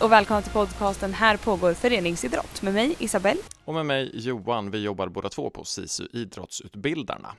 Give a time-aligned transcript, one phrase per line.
[0.00, 3.40] och välkomna till podcasten Här pågår föreningsidrott med mig Isabelle.
[3.64, 4.70] Och med mig Johan.
[4.70, 7.34] Vi jobbar båda två på SISU Idrottsutbildarna.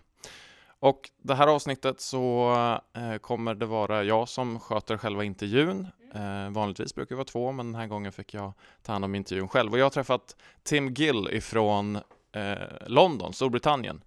[0.79, 2.51] Och det här avsnittet så
[2.93, 5.87] eh, kommer det vara jag som sköter själva intervjun.
[6.15, 9.15] Eh, vanligtvis brukar det vara två, men den här gången fick jag ta hand om
[9.15, 9.71] intervjun själv.
[9.71, 11.95] Och jag har träffat Tim Gill ifrån
[12.31, 12.53] eh,
[12.87, 14.03] London, Storbritannien.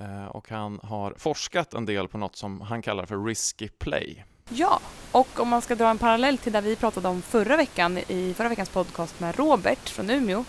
[0.00, 4.24] Eh, och han har forskat en del på något som han kallar för risky play.
[4.48, 4.80] Ja,
[5.12, 8.34] och om man ska dra en parallell till det vi pratade om förra veckan i
[8.36, 10.44] förra veckans podcast med Robert från Umeå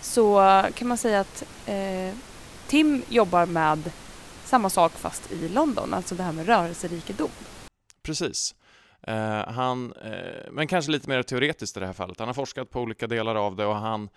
[0.00, 2.14] så kan man säga att eh,
[2.66, 3.90] Tim jobbar med
[4.44, 7.30] samma sak fast i London, alltså det här med rörelserikedom.
[8.02, 8.54] Precis.
[9.02, 12.18] Eh, han, eh, men kanske lite mer teoretiskt i det här fallet.
[12.18, 14.08] Han har forskat på olika delar av det och han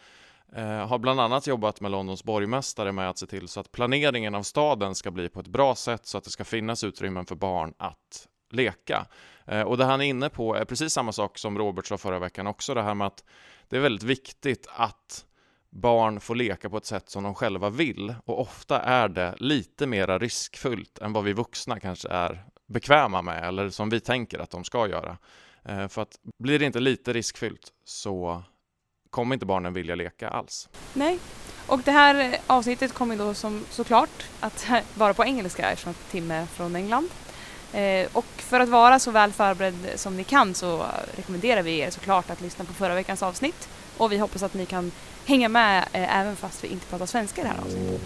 [0.56, 4.36] eh, har bland annat jobbat med Londons borgmästare med att se till så att planeringen
[4.36, 7.36] av staden ska bli på ett bra sätt så att det ska finnas utrymmen för
[7.36, 9.06] barn att leka.
[9.46, 12.20] Eh, och det han är inne på är precis samma sak som Robert sa förra
[12.20, 13.24] veckan också, det här med att
[13.70, 15.26] det är väldigt viktigt att
[15.70, 19.88] barn får leka på ett sätt som de själva vill och ofta är det lite
[19.88, 24.50] mera riskfyllt än vad vi vuxna kanske är bekväma med eller som vi tänker att
[24.50, 25.18] de ska göra.
[25.66, 28.44] Eh, för att blir det inte lite riskfyllt så
[29.10, 30.70] kommer inte barnen vilja leka alls.
[30.94, 31.20] Nej,
[31.68, 36.32] och det här eh, avsnittet kommer då som såklart att vara på engelska eftersom Tim
[36.32, 37.10] är från England.
[37.74, 41.90] Eh, och för att vara så väl förberedd som ni kan så rekommenderar vi er
[41.90, 44.92] såklart att lyssna på förra veckans avsnitt och vi hoppas att ni kan
[45.26, 48.02] hänga med eh, även fast vi inte pratar svenska i det här avsnittet.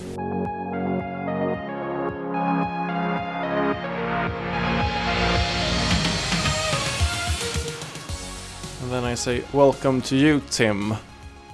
[8.81, 10.95] And then I say welcome to you Tim.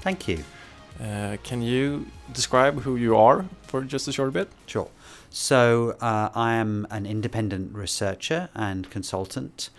[0.03, 0.37] Thank you.
[1.01, 4.47] Uh, can you describe who you are for just a short bit?
[4.65, 4.87] Sure.
[5.39, 9.69] So, uh, I am an independent researcher and consultant.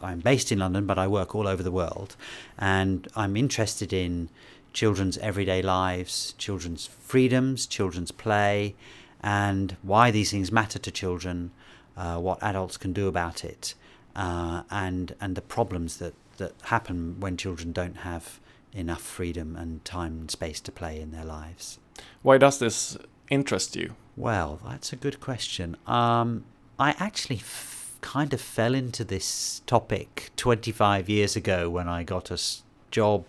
[0.00, 2.14] I'm based in London, but I work all over the world.
[2.56, 4.30] And I'm interested in
[4.72, 8.76] children's everyday lives, children's freedoms, children's play,
[9.20, 11.50] and why these things matter to children,
[11.96, 13.74] uh, what adults can do about it,
[14.14, 18.38] uh, and, and the problems that, that happen when children don't have
[18.72, 21.80] enough freedom and time and space to play in their lives.
[22.22, 22.96] Why does this
[23.28, 23.96] interest you?
[24.18, 25.76] Well, that's a good question.
[25.86, 26.44] Um,
[26.76, 32.30] I actually f- kind of fell into this topic 25 years ago when I got
[32.32, 33.26] a s- job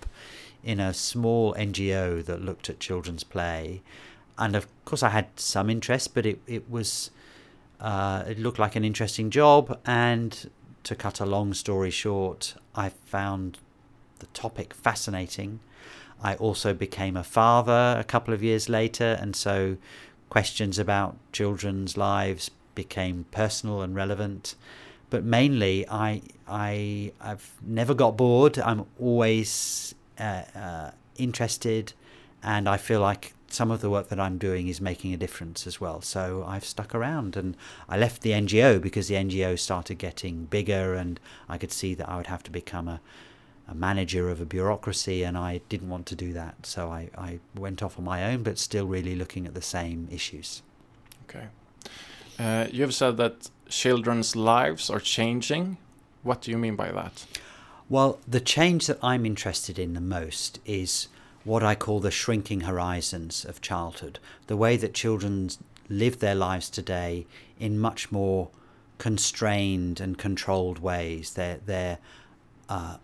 [0.64, 3.84] in a small NGO that looked at children's play.
[4.40, 7.12] And of course, I had some interest, but it, it was.
[7.80, 10.50] Uh, it looked like an interesting job, and
[10.84, 13.60] to cut a long story short, I found
[14.18, 15.60] the topic fascinating.
[16.22, 19.78] I also became a father a couple of years later, and so
[20.30, 24.56] questions about children's lives became personal and relevant.
[25.10, 28.60] But mainly, I I I've never got bored.
[28.60, 31.94] I'm always uh, uh, interested,
[32.44, 35.66] and I feel like some of the work that I'm doing is making a difference
[35.66, 36.02] as well.
[36.02, 37.58] So I've stuck around, and
[37.88, 42.08] I left the NGO because the NGO started getting bigger, and I could see that
[42.08, 43.02] I would have to become a
[43.70, 46.66] a manager of a bureaucracy, and I didn't want to do that.
[46.66, 50.08] So I, I went off on my own, but still really looking at the same
[50.12, 50.64] issues.
[51.30, 51.48] Okay.
[52.40, 55.78] Uh, you have said that children's lives are changing.
[56.24, 57.26] What do you mean by that?
[57.90, 61.08] Well, the change that I'm interested in the most is
[61.44, 64.20] what I call the shrinking horizons of childhood.
[64.48, 65.50] The way that children
[65.90, 67.26] live their lives today
[67.60, 68.50] in much more
[68.98, 71.34] constrained and controlled ways.
[71.34, 71.98] They're, they're
[72.68, 72.98] uh,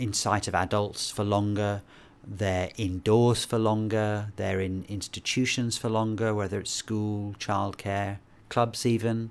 [0.00, 1.82] in sight of adults for longer.
[2.26, 4.32] They're indoors for longer.
[4.36, 8.18] They're in institutions for longer, whether it's school, childcare,
[8.48, 9.30] clubs, even.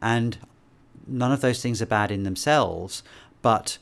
[0.00, 0.38] And
[1.06, 3.02] none of those things are bad in themselves.
[3.40, 3.78] But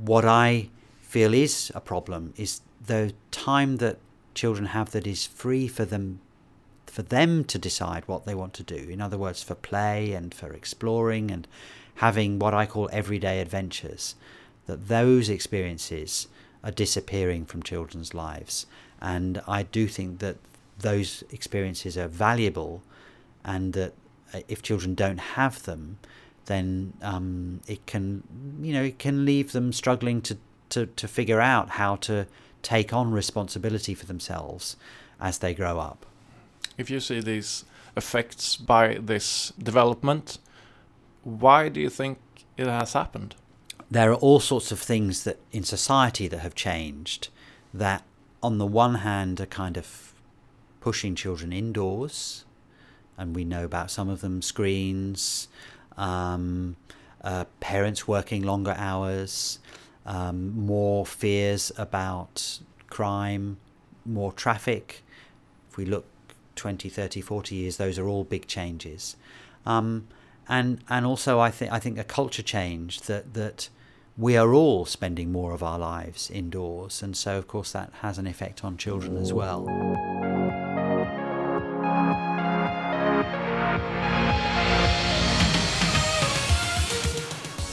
[0.00, 0.68] what I
[1.02, 3.98] feel is a problem is the time that
[4.34, 6.20] children have that is free for them
[6.86, 8.74] for them to decide what they want to do.
[8.74, 11.46] In other words, for play and for exploring and
[11.96, 14.16] having what I call everyday adventures
[14.70, 16.28] that those experiences
[16.62, 18.66] are disappearing from children's lives.
[19.00, 20.36] And I do think that
[20.78, 22.82] those experiences are valuable,
[23.44, 23.92] and that
[24.32, 25.98] uh, if children don't have them,
[26.46, 28.22] then um, it can,
[28.62, 30.36] you know, it can leave them struggling to,
[30.68, 32.26] to, to figure out how to
[32.62, 34.76] take on responsibility for themselves
[35.18, 36.06] as they grow up.
[36.78, 37.64] If you see these
[37.96, 40.38] effects by this development,
[41.24, 42.18] why do you think
[42.56, 43.34] it has happened?
[43.90, 47.28] There are all sorts of things that in society that have changed
[47.74, 48.04] that
[48.42, 50.12] on the one hand are kind of
[50.80, 52.44] pushing children indoors
[53.18, 55.48] and we know about some of them screens
[55.96, 56.76] um,
[57.22, 59.58] uh, parents working longer hours
[60.06, 63.58] um, more fears about crime,
[64.04, 65.02] more traffic.
[65.70, 66.06] If we look
[66.56, 69.16] 20, 30, 40 years, those are all big changes.
[69.64, 70.08] Um,
[70.48, 73.68] and and also I think I think a culture change that that
[74.20, 78.18] we are all spending more of our lives indoors, and so of course that has
[78.18, 79.64] an effect on children as well.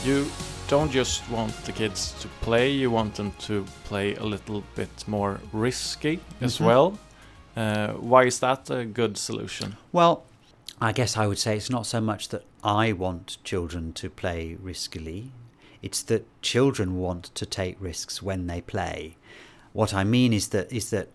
[0.06, 0.26] You
[0.70, 5.06] don't just want the kids to play, you want them to play a little bit
[5.06, 6.66] more risky as Mhm.
[6.66, 7.00] well.
[7.58, 9.76] Uh, why is that a good solution?
[9.92, 10.24] Well,
[10.80, 14.56] I guess I would say it's not so much that I want children to play
[14.64, 15.32] riskily,
[15.82, 19.16] it's that children want to take risks when they play.
[19.74, 21.10] What I mean is that is that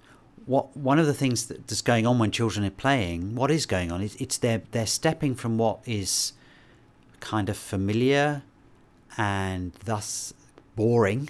[0.46, 3.66] what one of the things that, that's going on when children are playing, what is
[3.66, 6.32] going on is it's they're they're stepping from what is
[7.20, 8.42] kind of familiar
[9.16, 10.34] and thus
[10.74, 11.28] boring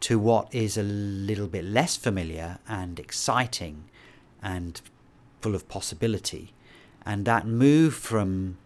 [0.00, 3.84] to what is a little bit less familiar and exciting
[4.42, 4.80] and
[5.40, 6.52] full of possibility.
[7.04, 8.58] And that move from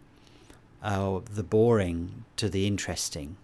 [0.82, 3.36] uh, the boring to the interesting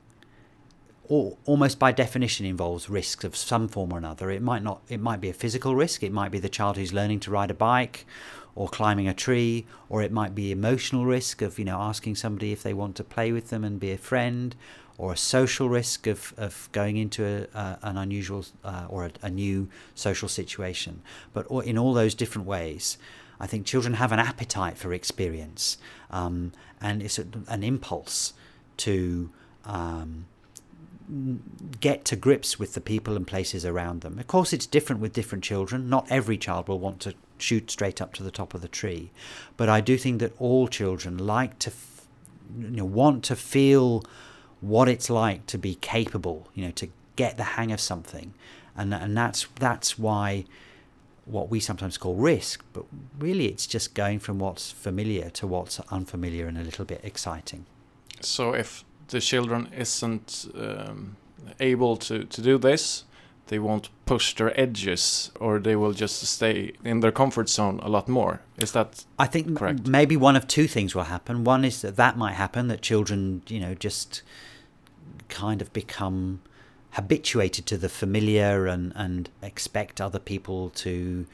[1.11, 4.31] al- almost by definition involves risks of some form or another.
[4.31, 6.93] It might not it might be a physical risk, it might be the child who's
[6.93, 8.07] learning to ride a bike
[8.55, 12.53] or climbing a tree, or it might be emotional risk of, you know, asking somebody
[12.53, 14.57] if they want to play with them and be a friend,
[14.99, 19.11] or a social risk of, of going into a, uh, an unusual uh, or a,
[19.23, 21.01] a new social situation.
[21.33, 22.99] But in all those different ways,
[23.39, 25.79] I think children have an appetite for experience,
[26.11, 28.35] um, and it's a, an impulse
[28.79, 29.31] to
[29.65, 30.27] um,
[31.81, 34.19] get to grips with the people and places around them.
[34.19, 35.89] Of course, it's different with different children.
[35.89, 39.11] Not every child will want to shoot straight up to the top of the tree,
[39.57, 42.07] but I do think that all children like to, f-
[42.59, 44.05] you know, want to feel
[44.61, 46.49] what it's like to be capable.
[46.55, 48.35] You know, to get the hang of something,
[48.77, 50.45] and and that's that's why
[51.25, 52.85] what we sometimes call risk, but
[53.19, 57.67] really it's just going from what's familiar to what's unfamiliar and a little bit exciting.
[58.21, 61.17] So if the children isn't um,
[61.59, 63.05] able to, to do this,
[63.49, 67.89] they won't push their edges or they will just stay in their comfort zone a
[67.89, 68.41] lot more.
[68.59, 69.87] Is that I think m- Correct.
[69.87, 71.45] maybe one of two things will happen.
[71.45, 74.23] One is that that might happen, that children, you know, just
[75.29, 76.41] kind of become
[76.93, 81.27] habituated to the familiar and, and expect other people to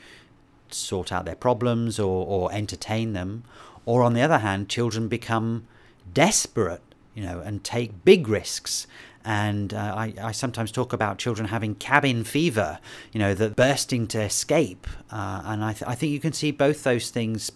[0.71, 3.45] sort out their problems or, or entertain them.
[3.85, 5.67] Or on the other hand, children become
[6.13, 6.83] desperate,
[7.17, 8.87] you know, and take big risks.
[9.25, 12.79] And uh, I, I sometimes talk about children having cabin fever,
[13.13, 14.87] you know, the bursting to escape.
[15.11, 17.51] Uh, and I, th- I think you can see both those things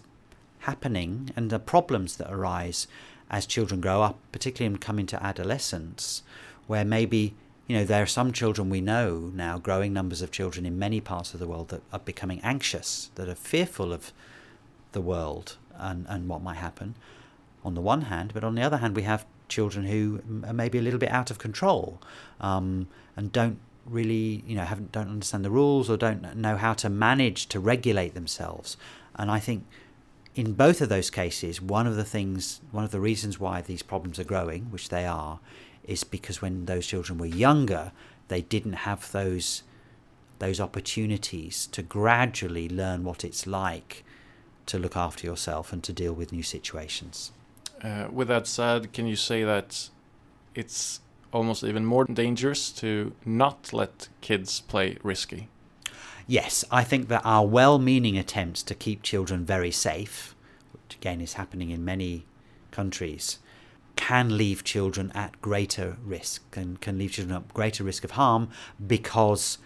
[0.61, 2.87] happening and the problems that arise
[3.29, 6.23] as children grow up, particularly and come into adolescence,
[6.67, 7.33] where maybe
[7.67, 10.99] you know there are some children we know now, growing numbers of children in many
[10.99, 14.11] parts of the world that are becoming anxious, that are fearful of
[14.91, 16.95] the world and, and what might happen.
[17.63, 20.79] On the one hand, but on the other hand, we have children who are maybe
[20.79, 22.01] a little bit out of control
[22.39, 26.73] um, and don't really, you know, haven't don't understand the rules or don't know how
[26.73, 28.77] to manage to regulate themselves.
[29.15, 29.65] And I think
[30.33, 33.83] in both of those cases, one of the things, one of the reasons why these
[33.83, 35.39] problems are growing, which they are,
[35.83, 37.91] is because when those children were younger,
[38.29, 39.63] they didn't have those
[40.39, 44.03] those opportunities to gradually learn what it's like
[44.65, 47.31] to look after yourself and to deal with new situations.
[47.83, 49.89] Uh, with that said, can you say that
[50.53, 50.99] it's
[51.33, 55.47] almost even more dangerous to not let kids play risky?
[56.27, 60.35] Yes, I think that our well meaning attempts to keep children very safe,
[60.73, 62.25] which again is happening in many
[62.69, 63.39] countries,
[63.95, 68.49] can leave children at greater risk and can leave children at greater risk of harm
[68.85, 69.57] because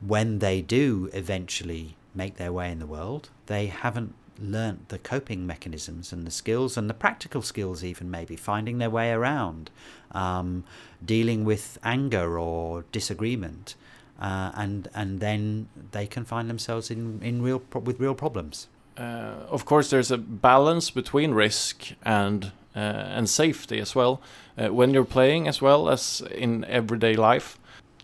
[0.00, 5.46] when they do eventually make their way in the world, they haven't learnt the coping
[5.46, 9.70] mechanisms and the skills and the practical skills, even maybe finding their way around,
[10.12, 10.64] um,
[11.04, 13.74] dealing with anger or disagreement.
[14.20, 18.66] Uh, and and then they can find themselves in, in real pro- with real problems.
[18.96, 24.22] Uh, of course, there's a balance between risk and uh, and safety as well
[24.56, 27.58] uh, when you're playing as well as in everyday life.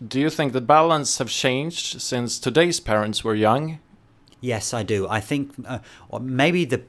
[0.05, 3.79] Do you think the balance have changed since today's parents were young?
[4.43, 5.07] Yes, I do.
[5.07, 5.79] I think uh,
[6.19, 6.81] maybe the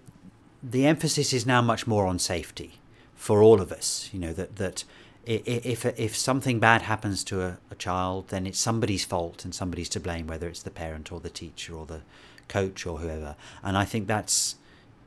[0.61, 2.81] the emphasis is now much more on safety
[3.15, 4.11] for all of us.
[4.13, 4.83] You know that that
[5.25, 9.89] if if something bad happens to a, a child, then it's somebody's fault and somebody's
[9.91, 12.01] to blame, whether it's the parent or the teacher or the
[12.49, 13.37] coach or whoever.
[13.63, 14.57] And I think that's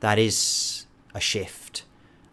[0.00, 1.82] that is a shift,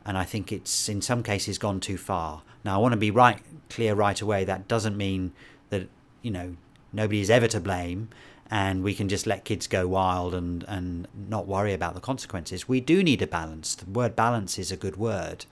[0.06, 2.42] and I think it's in some cases gone too far.
[2.64, 4.46] Now I want to be right clear right away.
[4.46, 5.34] That doesn't mean
[5.72, 5.90] that
[6.22, 6.56] you know
[6.94, 8.08] nobody is ever to blame,
[8.52, 12.68] and we can just let kids go wild and and not worry about the consequences.
[12.68, 13.76] We do need a balance.
[13.76, 15.46] The word balance is a good word,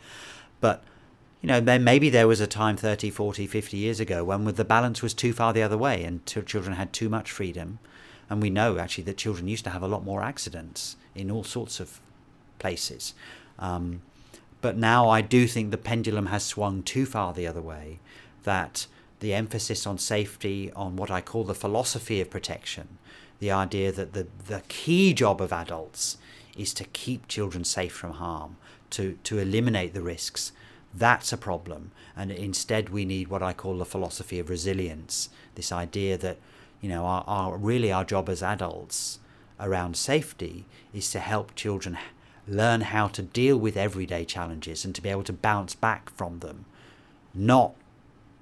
[0.62, 0.84] but
[1.44, 5.02] you know, maybe there was a time 30, 40, 50 years ago when the balance
[5.02, 7.80] was too far the other way and children had too much freedom.
[8.30, 11.44] And we know actually that children used to have a lot more accidents in all
[11.44, 12.00] sorts of
[12.60, 13.14] places.
[13.60, 14.04] Um,
[14.62, 18.00] but now I do think the pendulum has swung too far the other way,
[18.44, 18.88] that
[19.24, 23.00] the emphasis on safety, on what I call the philosophy of protection,
[23.40, 26.18] the idea that the, the key job of adults
[26.56, 28.58] is to keep children safe from harm,
[28.92, 30.52] to, to eliminate the risks
[30.94, 31.92] that's a problem.
[32.16, 36.38] And instead, we need what I call the philosophy of resilience this idea that,
[36.82, 39.20] you know, our, our really our job as adults
[39.60, 41.98] around safety is to help children
[42.48, 46.40] learn how to deal with everyday challenges and to be able to bounce back from
[46.40, 46.66] them.
[47.34, 47.74] Not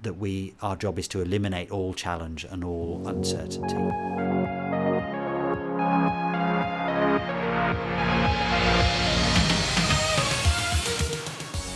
[0.02, 3.76] that we our job is to eliminate all challenge and all uncertainty.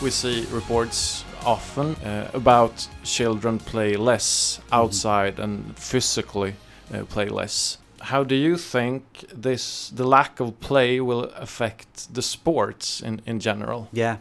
[0.07, 4.75] we see reports often uh, about children play less mm-hmm.
[4.75, 5.45] outside mm -hmm.
[5.45, 6.55] and physically
[6.95, 7.79] uh, play less.
[7.99, 9.03] How do you think
[9.43, 13.87] this the lack of play will affect the sports in, in general?
[13.93, 14.17] Yeah.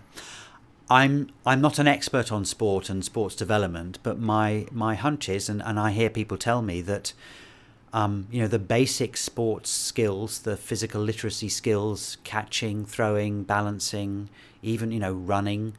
[0.89, 5.49] I'm I'm not an expert on sport and sports development, but my my hunch is,
[5.49, 7.13] and, and I hear people tell me that
[7.91, 14.29] um, you know the basic sports skills, the physical literacy skills, catching, throwing, balancing,
[14.61, 15.73] even you know running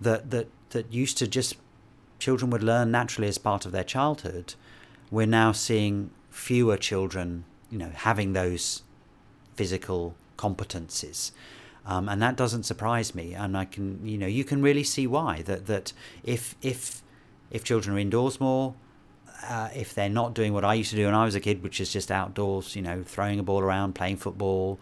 [0.00, 1.56] that that that used to just
[2.18, 4.54] children would learn naturally as part of their childhood.
[5.10, 8.82] We're now seeing fewer children you know having those
[9.56, 11.32] physical competencies
[11.86, 13.34] um, and that doesn't surprise me.
[13.34, 17.02] And i can you know you can really see why that that if if
[17.50, 18.74] if children are indoors more
[19.48, 21.62] uh, if they're not doing what I used to do when I was a kid,
[21.62, 24.78] which is just outdoors, you know, throwing a ball around, playing football,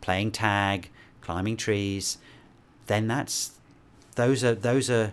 [0.00, 2.18] playing tag, climbing trees,
[2.86, 3.52] then that's
[4.14, 5.12] those are those are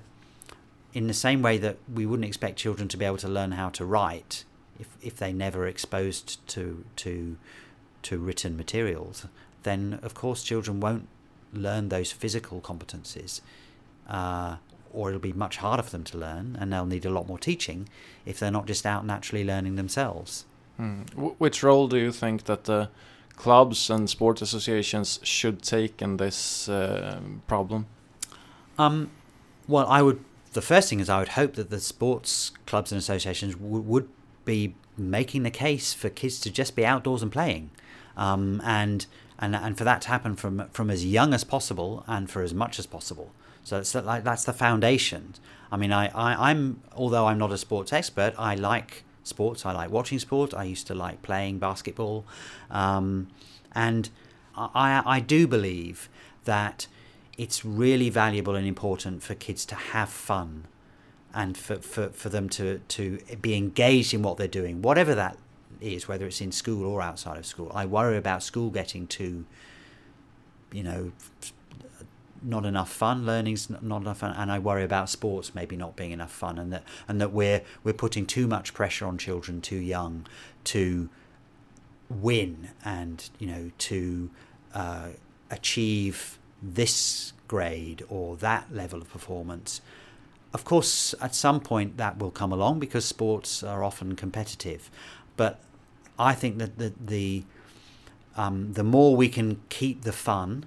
[0.93, 3.69] in the same way that we wouldn't expect children to be able to learn how
[3.69, 4.45] to write
[4.79, 7.37] if if they never exposed to to
[8.01, 9.27] to written materials
[9.63, 11.07] then of course children won't
[11.55, 13.41] learn those physical competencies
[14.09, 14.57] uh,
[14.93, 17.39] or it'll be much harder for them to learn and they'll need a lot more
[17.39, 17.87] teaching
[18.25, 20.45] if they're not just out naturally learning themselves
[20.77, 21.01] hmm.
[21.15, 22.89] which role do you think that the
[23.35, 27.85] clubs and sports associations should take in this uh, problem?
[28.77, 29.11] Um,
[29.67, 30.23] well, I would.
[30.53, 34.07] The first thing is I would hope that the sports clubs and associations would
[34.45, 37.71] be making the case for kids to just be outdoors and playing,
[38.15, 39.05] um, and
[39.39, 42.53] and and for that to happen from from as young as possible and for as
[42.53, 43.31] much as possible.
[43.63, 45.35] So it's like that's the foundation.
[45.71, 49.65] I mean, I, I I'm although I'm not a sports expert, I like sports.
[49.65, 50.53] I like watching sport.
[50.53, 52.25] I used to like playing basketball.
[52.69, 53.27] Um,
[53.73, 54.09] and
[54.55, 56.09] I, I do believe
[56.45, 56.87] that
[57.37, 60.65] it's really valuable and important for kids to have fun
[61.33, 65.37] and for, for, for them to, to be engaged in what they're doing, whatever that
[65.81, 67.71] is, whether it's in school or outside of school.
[67.73, 69.45] I worry about school getting too,
[70.71, 71.11] you know,
[72.41, 73.25] not enough fun.
[73.25, 76.71] Learning's not enough fun, and I worry about sports maybe not being enough fun, and
[76.71, 80.25] that and that we're we're putting too much pressure on children too young
[80.65, 81.09] to
[82.09, 84.29] win and you know to
[84.73, 85.07] uh,
[85.49, 89.81] achieve this grade or that level of performance.
[90.53, 94.89] Of course, at some point that will come along because sports are often competitive,
[95.35, 95.59] but
[96.17, 97.43] I think that the the
[98.35, 100.65] um, the more we can keep the fun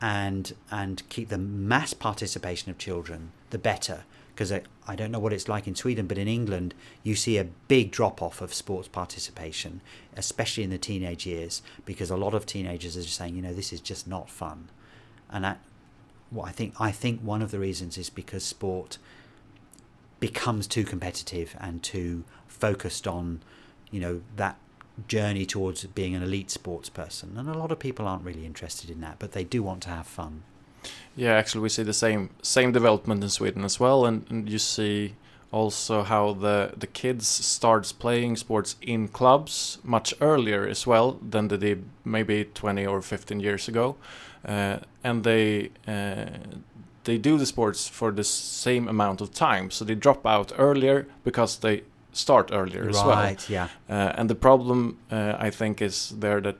[0.00, 4.04] and and keep the mass participation of children, the better.
[4.34, 7.38] Because I, I don't know what it's like in Sweden, but in England, you see
[7.38, 9.80] a big drop off of sports participation,
[10.14, 13.54] especially in the teenage years, because a lot of teenagers are just saying, you know,
[13.54, 14.68] this is just not fun.
[15.30, 15.60] And that,
[16.30, 18.98] well, I think I think one of the reasons is because sport
[20.20, 23.40] becomes too competitive and too focused on,
[23.90, 24.56] you know, that
[25.08, 27.36] journey towards being an elite sports person.
[27.36, 29.90] And a lot of people aren't really interested in that, but they do want to
[29.90, 30.42] have fun.
[31.14, 34.58] Yeah, actually, we see the same same development in Sweden as well, and, and you
[34.58, 35.14] see
[35.50, 41.48] also how the the kids starts playing sports in clubs much earlier as well than
[41.48, 43.96] they did maybe 20 or 15 years ago,
[44.44, 45.70] uh, and they.
[45.86, 46.26] Uh,
[47.04, 51.06] they do the sports for the same amount of time, so they drop out earlier
[51.22, 51.84] because they
[52.16, 53.16] start earlier right, as well.
[53.16, 53.50] Right.
[53.50, 53.68] Yeah.
[53.88, 56.56] Uh, and the problem uh, I think is there that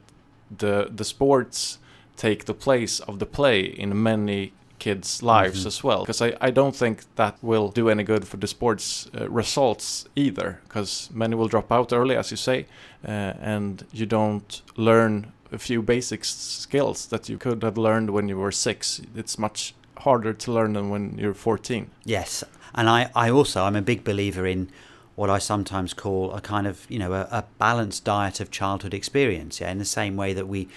[0.59, 1.79] the the sports
[2.17, 5.67] take the place of the play in many kids' lives Mhm.
[5.67, 6.01] as well.
[6.01, 10.07] Because I, I don't think that will do any good for the sports uh, results
[10.15, 10.59] either.
[10.69, 12.67] Because many will drop out early, as you say,
[13.09, 16.29] uh, and you don't learn a few basic s-
[16.61, 19.01] skills that you could have learned when you were six.
[19.17, 21.87] It's much harder to learn than when you're 14.
[22.05, 22.45] Yes,
[22.75, 24.69] and I, I also I'm a big believer in
[25.17, 28.95] what I sometimes call a kind of you know a, a balanced diet of childhood
[28.95, 29.61] experience.
[29.61, 30.69] Yeah, in the same way that we,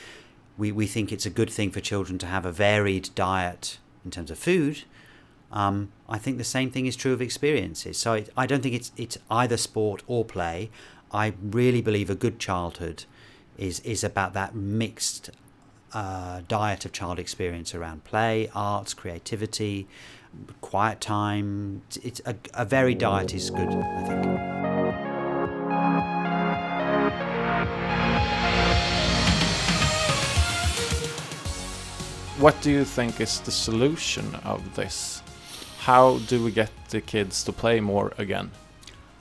[0.58, 4.12] we we think it's a good thing for children to have a varied diet in
[4.12, 4.84] terms of food.
[5.52, 7.98] Um, I think the same thing is true of experiences.
[7.98, 10.70] So it, I don't think it's it's either sport or play.
[11.12, 13.06] I really believe a good childhood
[13.58, 15.32] is is about that mixed
[15.94, 19.88] uh, diet of child experience around play, arts, creativity,
[20.62, 21.82] quiet time.
[21.88, 24.60] It's, it's a, a varied diet is good, I think.
[32.40, 35.22] What do you think is the solution of this?
[35.80, 38.52] How do we get the kids to play more again?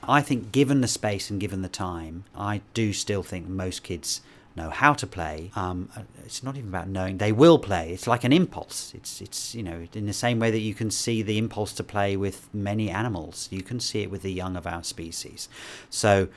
[0.03, 4.21] I think, given the space and given the time, I do still think most kids
[4.55, 5.51] know how to play.
[5.55, 5.89] Um,
[6.25, 7.93] it's not even about knowing; they will play.
[7.93, 8.93] It's like an impulse.
[8.95, 11.83] It's it's you know in the same way that you can see the impulse to
[11.83, 15.49] play with many animals, you can see it with the young of our species.
[15.89, 16.27] So,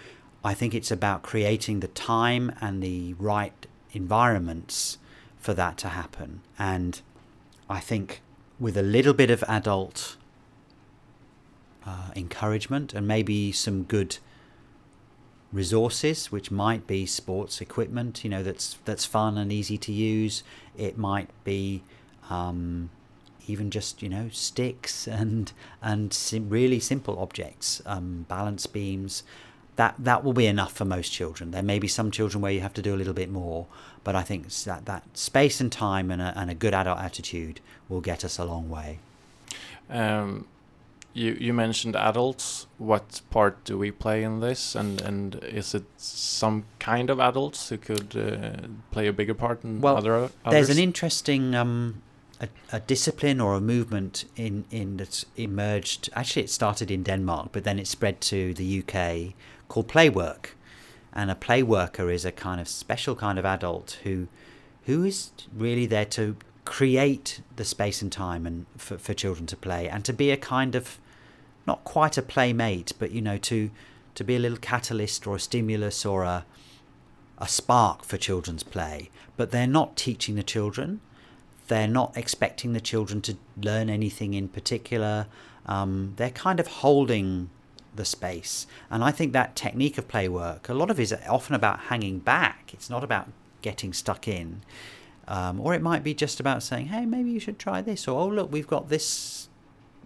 [0.45, 4.99] I think it's about creating the time and the right environments
[5.39, 6.41] for that to happen.
[6.59, 7.01] And
[7.69, 8.23] I think
[8.59, 10.17] with a little bit of adult
[11.85, 14.19] uh, encouragement and maybe some good
[15.53, 20.43] resources, which might be sports equipment, you know, that's that's fun and easy to use.
[20.77, 21.83] It might be
[22.31, 22.91] um,
[23.47, 29.23] even just you know sticks and and sim- really simple objects, um, balance beams.
[29.77, 31.51] That that will be enough for most children.
[31.51, 33.67] There may be some children where you have to do a little bit more,
[34.05, 37.61] but I think that that space and time and a, and a good adult attitude
[37.89, 38.99] will get us a long way.
[39.89, 40.47] Um,
[41.15, 42.67] you you mentioned adults.
[42.79, 44.75] What part do we play in this?
[44.75, 49.63] And and is it some kind of adults who could uh, play a bigger part
[49.63, 50.33] than Well, other others?
[50.51, 52.03] There's an interesting um,
[52.41, 56.11] a, a discipline or a movement in in that's emerged.
[56.15, 59.35] Actually, it started in Denmark, but then it spread to the UK
[59.69, 60.57] called play work.
[61.15, 64.29] And a play worker is a kind of special kind of adult who
[64.87, 69.57] who is really there to create the space and time and for, for children to
[69.57, 70.99] play and to be a kind of
[71.67, 73.71] not quite a playmate but you know to
[74.15, 76.45] to be a little catalyst or a stimulus or a
[77.43, 79.11] a spark for children's play.
[79.37, 81.01] But they're not teaching the children.
[81.67, 85.27] They're not expecting the children to learn anything in particular.
[85.67, 87.51] Um, they're kind of holding
[87.95, 88.67] the space.
[88.91, 91.81] And i think that technique of play work a lot of it is often about
[91.91, 92.71] hanging back.
[92.73, 93.29] It's not about
[93.61, 94.63] getting stuck in
[95.33, 98.21] um, or it might be just about saying, hey, maybe you should try this, or
[98.21, 99.49] oh, look, we've got this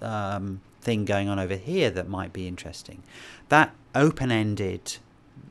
[0.01, 3.03] um, thing going on over here that might be interesting.
[3.49, 4.99] That open ended,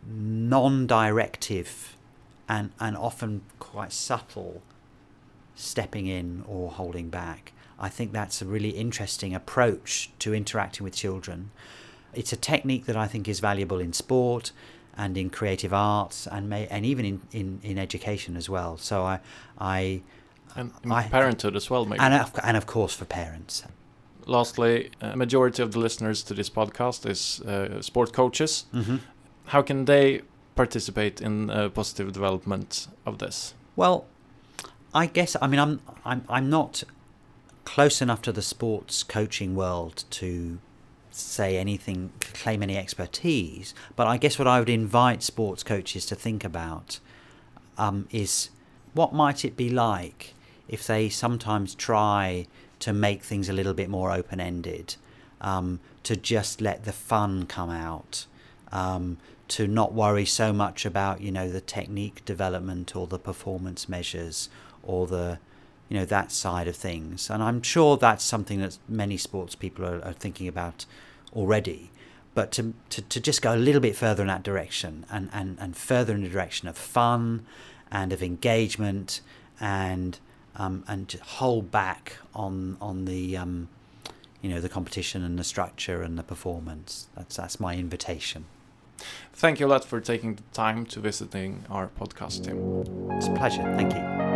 [0.07, 1.97] non directive,
[2.47, 4.61] and, and often quite subtle
[5.55, 7.51] stepping in or holding back.
[7.77, 11.51] I think that's a really interesting approach to interacting with children.
[12.13, 14.53] It's a technique that I think is valuable in sport
[14.97, 18.77] and in creative arts and may, and even in, in, in education as well.
[18.77, 19.19] So I
[19.59, 20.01] I
[20.55, 21.99] and I- parenthood as well, maybe.
[21.99, 23.63] and of, and of course for parents.
[24.27, 28.65] Lastly, a majority of the listeners to this podcast is uh, sport coaches.
[28.71, 28.97] hmm
[29.47, 30.21] How can they
[30.55, 33.53] participate in uh, positive development of this?
[33.75, 34.05] Well,
[34.93, 36.83] I guess I mean I'm I'm I'm not
[37.65, 40.57] close enough to the sports coaching world to
[41.15, 46.15] say anything claim any expertise, but I guess what I would invite sports coaches to
[46.15, 46.99] think about
[47.77, 48.49] um, is
[48.93, 50.33] what might it be like
[50.67, 52.47] if they sometimes try
[52.79, 54.95] to make things a little bit more open ended,
[55.41, 58.25] um, to just let the fun come out,
[58.71, 63.87] um, to not worry so much about you know the technique development or the performance
[63.87, 64.49] measures
[64.83, 65.39] or the
[65.89, 67.29] you know that side of things.
[67.29, 70.85] And I'm sure that's something that many sports people are, are thinking about
[71.33, 71.91] already.
[72.33, 75.57] But to, to, to just go a little bit further in that direction and, and,
[75.57, 77.45] and further in the direction of fun
[77.89, 79.21] and of engagement
[79.59, 80.19] and
[80.57, 83.69] um, and to hold back on on the um,
[84.41, 87.07] you know the competition and the structure and the performance.
[87.15, 88.45] That's that's my invitation.
[89.33, 93.11] Thank you a lot for taking the time to visiting our podcast, Tim.
[93.17, 93.63] It's a pleasure.
[93.75, 94.34] Thank you.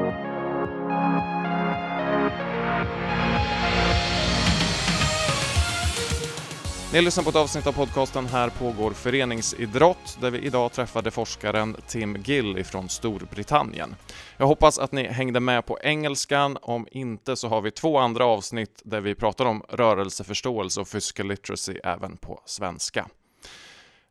[6.93, 11.75] Ni lyssnar på ett avsnitt av podcasten Här pågår föreningsidrott där vi idag träffade forskaren
[11.88, 13.95] Tim Gill från Storbritannien.
[14.38, 16.58] Jag hoppas att ni hängde med på engelskan.
[16.62, 21.28] Om inte så har vi två andra avsnitt där vi pratar om rörelseförståelse och physical
[21.28, 23.08] literacy även på svenska.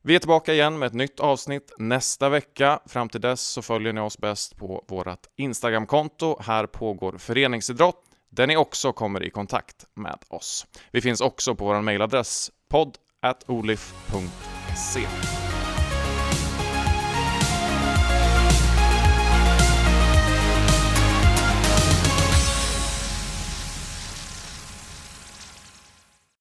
[0.02, 2.80] Vi är tillbaka igen med ett nytt avsnitt nästa vecka.
[2.86, 6.36] Fram till dess så följer ni oss bäst på vårt Instagramkonto.
[6.40, 10.66] Här pågår föreningsidrott där ni också kommer i kontakt med oss.
[10.92, 15.06] Vi finns också på vår mejladress podd at olif.se.